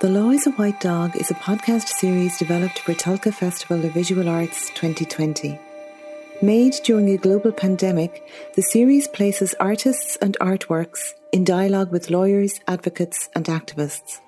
[0.00, 3.92] The Law is a White Dog is a podcast series developed for Tulca Festival of
[3.92, 5.60] Visual Arts 2020.
[6.40, 12.60] Made during a global pandemic, the series places artists and artworks in dialogue with lawyers,
[12.66, 14.20] advocates, and activists.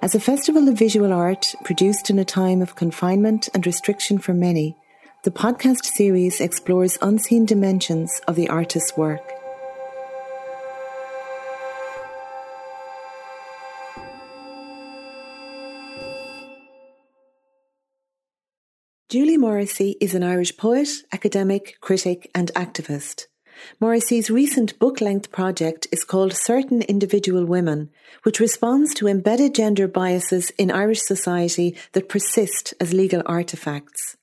[0.00, 4.32] As a festival of visual art produced in a time of confinement and restriction for
[4.32, 4.78] many,
[5.24, 9.35] the podcast series explores unseen dimensions of the artist's work.
[19.16, 23.28] Julie Morrissy is an Irish poet, academic, critic, and activist.
[23.80, 27.88] Morrissy's recent book length project is called Certain Individual Women,
[28.24, 34.16] which responds to embedded gender biases in Irish society that persist as legal artefacts.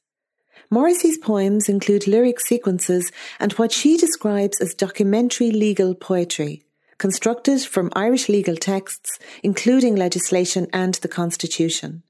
[0.69, 6.65] Morrissy's poems include lyric sequences and what she describes as documentary legal poetry,
[6.99, 12.03] constructed from Irish legal texts, including legislation and the Constitution.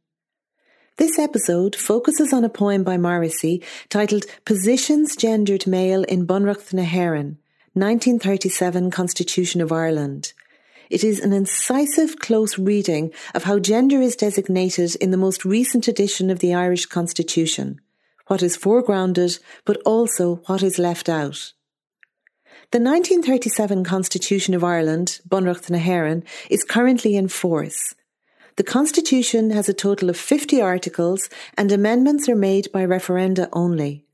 [0.98, 6.84] This episode focuses on a poem by Morrissy titled Positions Gendered Male in Bunreacht na
[6.84, 7.38] hÉireann,
[7.74, 10.34] 1937 Constitution of Ireland.
[10.92, 15.88] It is an incisive, close reading of how gender is designated in the most recent
[15.88, 17.82] edition of the Irish Constitution,
[18.28, 21.54] what is foregrounded, but also what is left out.
[22.70, 27.96] The 1937 Constitution of Ireland, Bunreacht na hÉireann, is currently in force
[28.56, 34.06] the Constitution has a total of 50 articles and amendments are made by referenda only.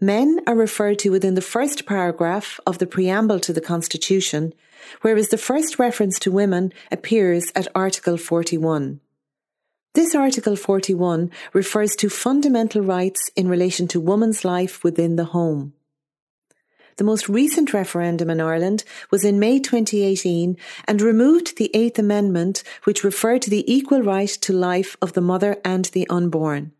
[0.00, 4.54] Men are referred to within the first paragraph of the preamble to the Constitution,
[5.02, 9.00] whereas the first reference to women appears at Article 41.
[9.92, 15.74] This Article 41 refers to fundamental rights in relation to woman's life within the home.
[17.00, 22.62] The most recent referendum in Ireland was in May 2018 and removed the Eighth Amendment,
[22.84, 26.72] which referred to the equal right to life of the mother and the unborn.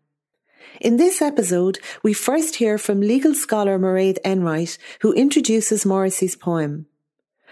[0.79, 6.85] In this episode, we first hear from legal scholar Mairead Enright, who introduces Morrissy's poem.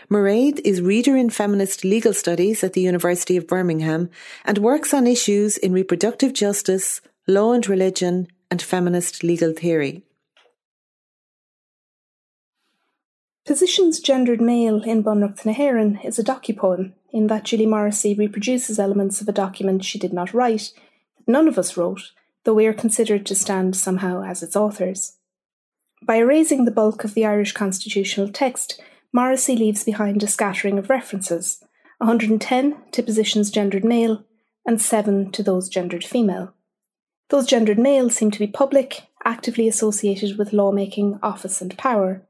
[0.07, 4.12] Mairead is reader in feminist legal studies at the University of Birmingham
[4.46, 10.03] and works on issues in reproductive justice, law and religion, and feminist legal theory.
[13.45, 18.77] Positions Gendered Male in Bunreacht na hÉireann is a docu-poem in that Julie Morrissy reproduces
[18.77, 20.72] elements of a document she did not write,
[21.17, 22.11] that none of us wrote,
[22.44, 25.17] though we are considered to stand somehow as its authors.
[26.03, 28.79] By erasing the bulk of the Irish constitutional text,
[29.11, 31.63] Morrissy leaves behind a scattering of references
[31.97, 34.23] 110 to positions gendered male
[34.66, 36.53] and 7 to those gendered female.
[37.29, 42.23] Those gendered male seem to be public, actively associated with lawmaking, office, and power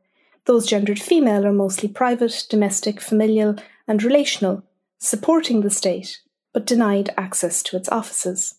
[0.49, 3.55] those gendered female are mostly private, domestic, familial,
[3.87, 4.63] and relational,
[4.97, 6.21] supporting the state,
[6.53, 8.55] but denied access to its offices.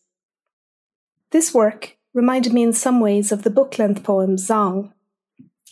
[1.33, 4.93] This work reminded me in some ways of the book length poem Zong.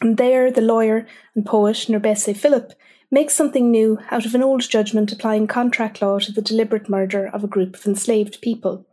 [0.00, 2.72] And there, the lawyer and poet NourbeSe Philip
[3.12, 7.30] makes something new out of an old judgment applying contract law to the deliberate murder
[7.32, 8.84] of a group of enslaved people.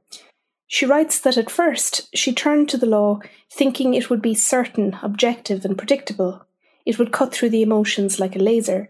[0.67, 3.19] She writes that at first she turned to the law
[3.51, 6.44] thinking it would be certain, objective, and predictable,
[6.85, 8.89] it would cut through the emotions like a laser.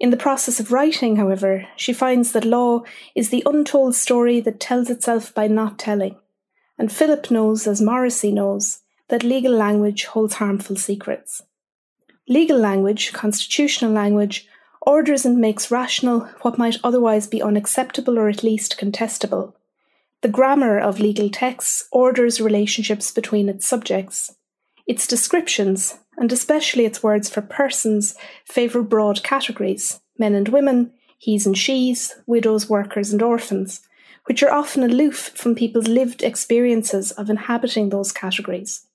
[0.00, 2.82] In the process of writing, however, she finds that law
[3.14, 6.16] is the untold story that tells itself by not telling.
[6.78, 11.42] And Philip knows, as Morrissy knows, that legal language holds harmful secrets.
[12.28, 14.48] Legal language, constitutional language,
[14.82, 19.54] orders and makes rational what might otherwise be unacceptable or at least contestable.
[20.22, 24.34] The grammar of legal texts orders relationships between its subjects.
[24.86, 28.14] Its descriptions, and especially its words for persons,
[28.44, 33.80] favour broad categories men and women, he's and she's, widows, workers, and orphans,
[34.26, 38.86] which are often aloof from people's lived experiences of inhabiting those categories.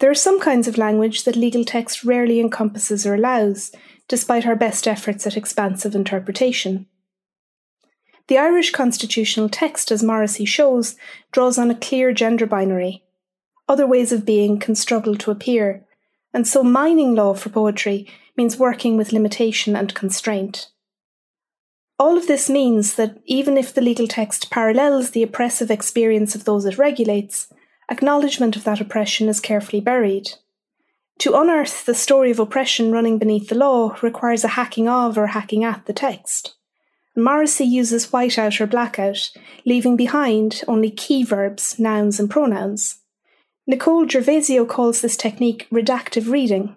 [0.00, 3.72] There are some kinds of language that legal text rarely encompasses or allows,
[4.06, 6.86] despite our best efforts at expansive interpretation.
[8.28, 10.96] The Irish constitutional text, as Morrissy shows,
[11.32, 13.02] draws on a clear gender binary.
[13.68, 15.84] Other ways of being can struggle to appear,
[16.32, 20.68] and so mining law for poetry means working with limitation and constraint.
[21.98, 26.44] All of this means that even if the legal text parallels the oppressive experience of
[26.44, 27.52] those it regulates,
[27.90, 30.30] acknowledgement of that oppression is carefully buried.
[31.20, 35.28] To unearth the story of oppression running beneath the law requires a hacking of or
[35.28, 36.54] hacking at the text.
[37.16, 39.32] Morrissy uses whiteout or blackout,
[39.66, 42.97] leaving behind only key verbs, nouns, and pronouns.
[43.70, 46.74] Nicole Gervasio calls this technique redactive reading,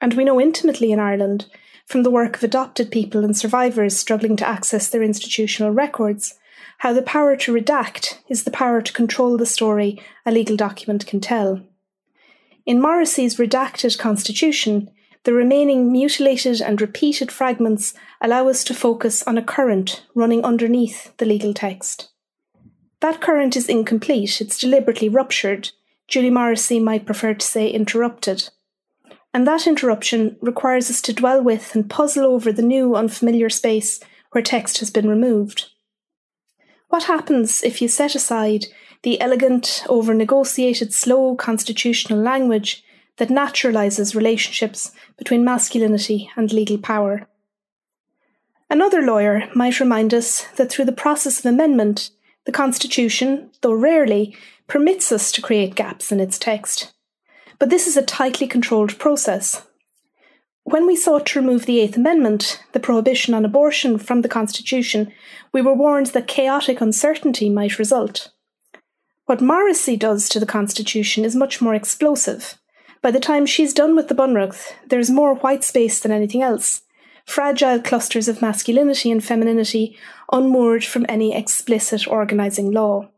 [0.00, 1.46] and we know intimately in Ireland,
[1.86, 6.34] from the work of adopted people and survivors struggling to access their institutional records,
[6.78, 11.06] how the power to redact is the power to control the story a legal document
[11.06, 11.62] can tell.
[12.66, 14.90] In Morrissy's redacted constitution,
[15.22, 21.16] the remaining mutilated and repeated fragments allow us to focus on a current running underneath
[21.18, 22.08] the legal text.
[22.98, 25.70] That current is incomplete, it's deliberately ruptured.
[26.12, 28.50] Julie Morrissy might prefer to say interrupted.
[29.32, 33.98] And that interruption requires us to dwell with and puzzle over the new, unfamiliar space
[34.32, 35.70] where text has been removed.
[36.90, 38.66] What happens if you set aside
[39.02, 42.84] the elegant, over negotiated, slow constitutional language
[43.16, 47.26] that naturalizes relationships between masculinity and legal power?
[48.68, 52.10] Another lawyer might remind us that through the process of amendment,
[52.44, 54.36] the Constitution, though rarely,
[54.66, 56.92] permits us to create gaps in its text.
[57.58, 59.64] But this is a tightly controlled process,
[60.64, 65.12] when we sought to remove the Eighth Amendment, the prohibition on abortion, from the Constitution,
[65.52, 68.30] we were warned that chaotic uncertainty might result.
[69.26, 72.58] What Morrissy does to the Constitution is much more explosive.
[73.02, 76.42] By the time she's done with the Bunreacht, there is more white space than anything
[76.42, 76.82] else.
[77.26, 79.96] Fragile clusters of masculinity and femininity
[80.32, 83.08] unmoored from any explicit organising law.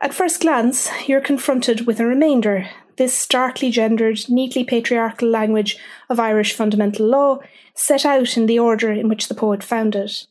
[0.00, 2.68] At first glance, you're confronted with a remainder
[2.98, 5.78] this starkly gendered, neatly patriarchal language
[6.10, 7.38] of Irish fundamental law
[7.74, 10.26] set out in the order in which the poet found it.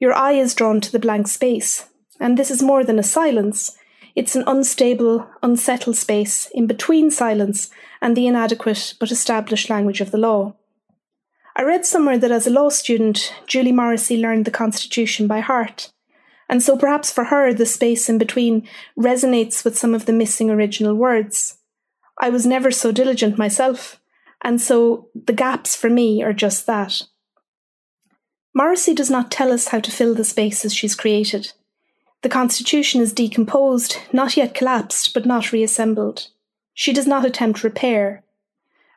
[0.00, 3.76] Your eye is drawn to the blank space, and this is more than a silence.
[4.16, 7.70] It's an unstable, unsettled space in between silence
[8.02, 10.56] and the inadequate but established language of the law.
[11.56, 15.92] I read somewhere that as a law student, Julie Morrissy learned the Constitution by heart.
[16.48, 18.68] And so perhaps for her, the space in between
[18.98, 21.58] resonates with some of the missing original words.
[22.20, 24.00] I was never so diligent myself,
[24.42, 27.02] and so the gaps for me are just that.
[28.56, 31.52] Morrissy does not tell us how to fill the spaces she's created.
[32.22, 36.28] The Constitution is decomposed, not yet collapsed, but not reassembled.
[36.74, 38.24] She does not attempt repair.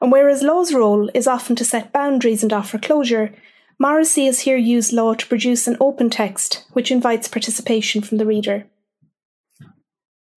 [0.04, 3.34] And whereas law's role is often to set boundaries and offer closure,
[3.82, 8.26] Morrissy has here used law to produce an open text which invites participation from the
[8.26, 8.66] reader.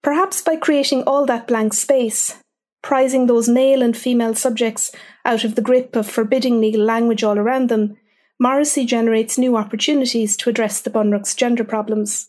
[0.04, 2.36] Perhaps by creating all that blank space,
[2.80, 4.92] prizing those male and female subjects
[5.24, 7.96] out of the grip of forbidding legal language all around them,
[8.40, 12.28] Morrissy generates new opportunities to address the Bunreacht's gender problems.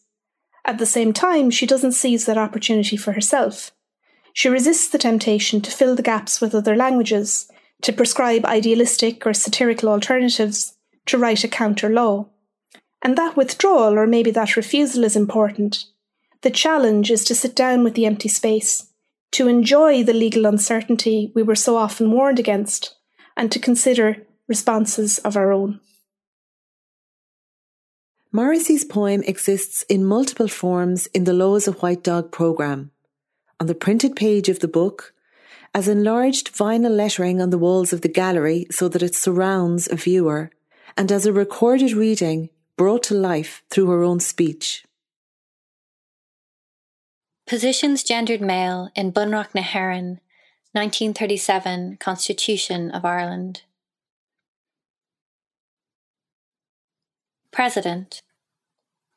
[0.66, 3.72] At the same time, she doesn't seize that opportunity for herself.
[4.38, 7.50] She resists the temptation to fill the gaps with other languages,
[7.81, 10.75] to prescribe idealistic or satirical alternatives,
[11.07, 12.28] to write a counter law.
[13.01, 15.86] And that withdrawal, or maybe that refusal, is important.
[16.44, 18.94] The challenge is to sit down with the empty space,
[19.31, 22.94] to enjoy the legal uncertainty we were so often warned against,
[23.36, 24.18] and to consider
[24.48, 25.80] responses of our own.
[28.31, 32.92] Morrissy's poem exists in multiple forms in the Laws of White Dog programme,
[33.59, 35.13] on the printed page of the book,
[35.74, 39.95] as enlarged vinyl lettering on the walls of the gallery so that it surrounds a
[39.95, 40.51] viewer,
[40.95, 44.86] and as a recorded reading brought to life through her own speech.
[47.48, 50.19] Positions gendered male in Bunreacht na hÉireann,
[50.74, 53.62] 1937 Constitution of Ireland.
[57.52, 58.21] President.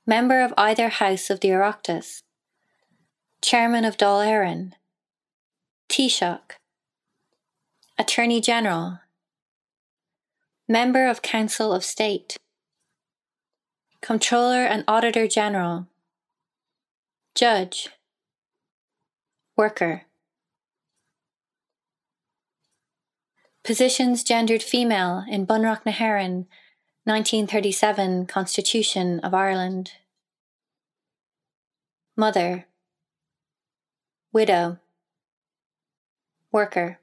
[0.06, 2.22] Member of either House of the Oireachtas.
[3.42, 4.72] Chairman of Éireann.
[5.88, 6.56] Taoiseach.
[7.98, 9.00] Attorney General.
[10.68, 12.36] Member of Council of State.
[14.02, 15.86] Comptroller and Auditor General.
[17.34, 17.88] Judge
[19.56, 20.04] worker.
[23.62, 26.46] Positions gendered female in Bunreacht na hÉireann,
[27.04, 29.92] 1937 Constitution of Ireland.
[32.16, 32.66] Mother.
[34.32, 34.78] Widow.
[36.52, 37.00] Worker.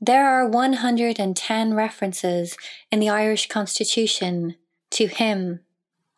[0.00, 2.56] There are 110 references
[2.90, 4.56] in the Irish Constitution
[4.92, 5.60] to him,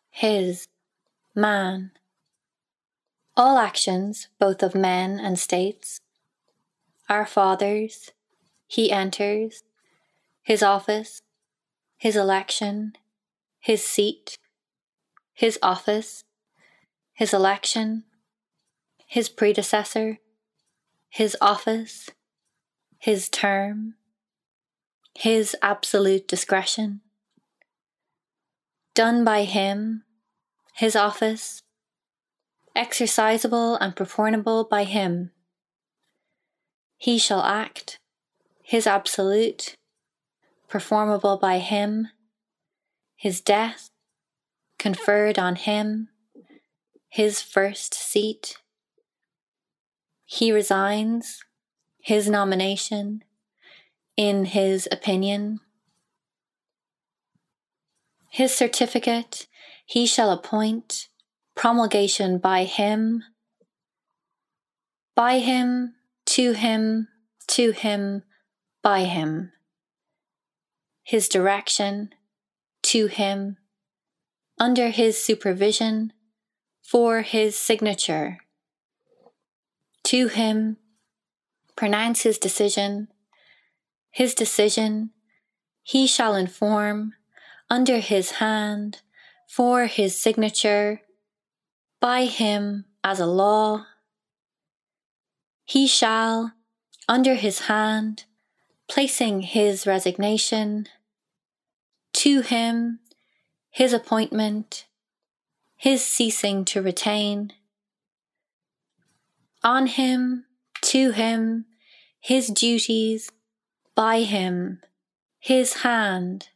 [0.09, 0.69] his,
[1.35, 1.91] man,
[3.35, 5.99] all actions, both of men and states,
[7.09, 8.11] our fathers,
[8.65, 9.63] he enters,
[10.41, 11.21] his office,
[11.97, 12.93] his election,
[13.59, 14.37] his seat,
[15.33, 16.23] his office,
[17.13, 18.05] his election,
[19.09, 20.19] his predecessor,
[21.09, 22.11] his office,
[22.99, 23.95] his term,
[25.15, 27.01] his absolute discretion,
[28.93, 30.03] done by him,
[30.75, 31.63] his office,
[32.75, 35.31] exercisable and performable by him.
[36.95, 37.97] He shall act,
[38.61, 39.75] his absolute,
[40.67, 42.09] performable by him,
[43.15, 43.89] his death,
[44.77, 46.09] conferred on him
[47.09, 48.57] his first seat.
[50.31, 51.43] He resigns
[51.99, 53.23] his nomination
[54.15, 55.59] in his opinion.
[58.29, 59.47] His certificate
[59.87, 61.07] he shall appoint,
[61.55, 63.23] promulgation by him,
[65.15, 65.95] by him,
[66.27, 67.07] to him,
[67.47, 68.21] to him,
[68.83, 69.51] by him.
[71.01, 72.13] His direction,
[72.83, 73.57] to him,
[74.59, 76.13] under his supervision,
[76.83, 78.37] for his signature.
[80.09, 80.77] To him,
[81.75, 83.09] pronounce his decision,
[84.09, 85.11] his decision,
[85.83, 87.13] he shall inform,
[87.69, 89.03] under his hand,
[89.47, 91.01] for his signature,
[92.01, 93.85] by him as a law.
[95.63, 96.53] He shall,
[97.07, 98.23] under his hand,
[98.87, 100.87] placing his resignation,
[102.13, 103.01] to him
[103.69, 104.87] his appointment,
[105.75, 107.53] his ceasing to retain,
[109.63, 110.45] on him,
[110.81, 111.65] to him,
[112.19, 113.31] his duties,
[113.95, 114.81] by him,
[115.39, 116.49] his hand,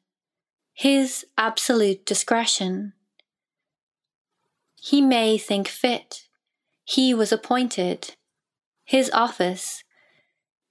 [0.73, 2.93] his absolute discretion.
[4.81, 6.27] He may think fit,
[6.83, 8.15] he was appointed,
[8.83, 9.83] his office,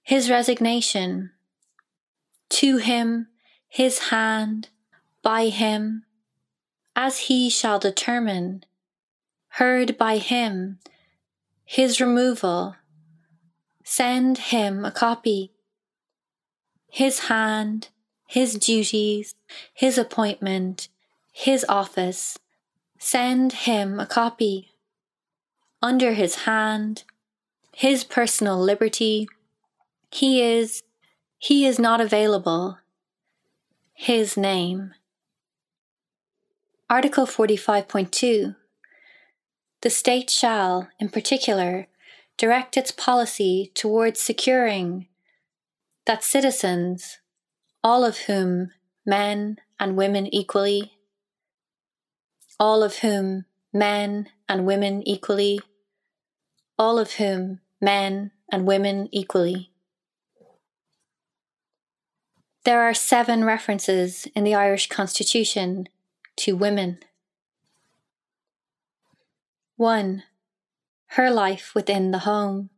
[0.03, 1.31] his resignation,
[2.49, 3.27] to him,
[3.67, 4.69] his hand,
[5.23, 6.05] by him,
[6.95, 8.63] as he shall determine,
[9.47, 10.79] heard by him,
[11.65, 12.75] his removal,
[13.83, 15.51] send him a copy,
[16.89, 17.89] his hand,
[18.27, 19.35] his duties,
[19.73, 20.89] his appointment,
[21.31, 22.37] his office,
[22.97, 24.69] send him a copy.
[25.81, 27.03] Under his hand,
[27.75, 29.27] his personal liberty,
[30.11, 30.83] he is,
[31.37, 32.77] he is not available.
[33.93, 34.93] His name.
[36.89, 38.55] Article 45.2
[39.83, 41.87] The state shall, in particular,
[42.37, 45.07] direct its policy towards securing
[46.05, 47.19] that citizens,
[47.83, 48.71] all of whom
[49.05, 50.93] men and women equally,
[52.57, 55.59] all of whom men and women equally,
[56.79, 59.69] all of whom men and women equally.
[62.63, 65.89] There are seven references in the Irish Constitution
[66.37, 66.99] to women.
[69.83, 70.23] 1.
[71.07, 72.69] Her life within the home.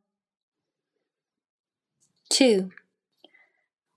[2.32, 2.72] 2.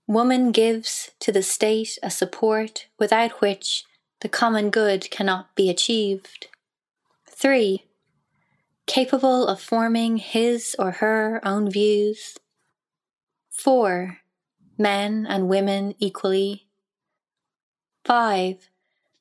[0.05, 3.85] Woman gives to the state a support without which
[4.19, 6.49] the common good cannot be achieved.
[7.25, 7.83] 3.
[8.85, 12.37] Capable of forming his or her own views.
[13.49, 14.19] 4.
[14.77, 16.67] Men and women equally.
[18.05, 18.69] 5.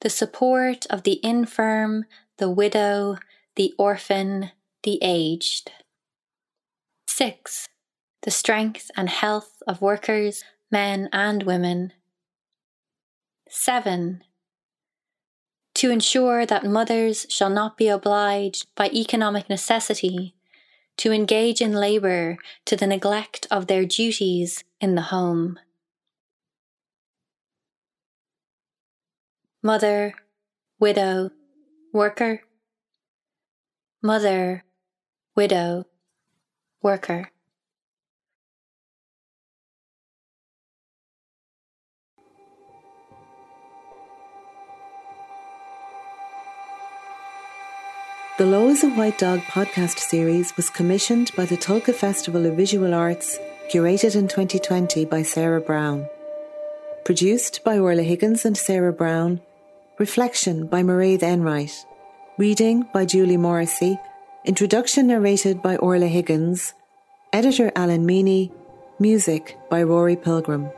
[0.01, 2.05] The support of the infirm,
[2.37, 3.17] the widow,
[3.59, 4.53] the orphan,
[4.85, 5.73] the aged.
[7.09, 7.67] 6.
[8.23, 11.93] The strength and health of workers men and women.
[13.49, 14.23] 7.
[15.75, 20.37] To ensure that mothers shall not be obliged by economic necessity
[20.99, 22.37] to engage in labour
[22.67, 25.59] to the neglect of their duties in the home.
[29.65, 30.15] Mother,
[30.79, 31.31] widow,
[31.93, 32.43] worker.
[34.01, 34.63] Mother,
[35.35, 35.85] widow,
[36.81, 37.33] worker.
[48.39, 52.55] The Law is a White Dog podcast series was commissioned by the Tulca Festival of
[52.55, 53.37] Visual Arts,
[53.69, 56.09] curated in 2020 by Sarah Brown.
[57.05, 59.41] Produced by Orla Higgins and Sarah Brown.
[59.99, 61.85] Reflection by Mairead Enright.
[62.39, 63.99] Reading by Julie Morrissy.
[64.45, 66.73] Introduction narrated by Orla Higgins.
[67.33, 68.53] Editor Alan Meany.
[69.01, 70.71] Music by Rory Pilgrim.